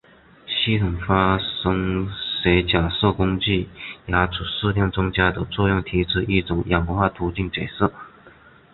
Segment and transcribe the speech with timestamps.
[0.47, 2.09] 系统发生
[2.41, 3.69] 学假设根据
[4.07, 7.87] 牙齿数量增加的作用提出一种演化途径解释。